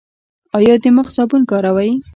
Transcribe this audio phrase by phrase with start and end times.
[0.57, 1.91] ایا د مخ صابون کاروئ؟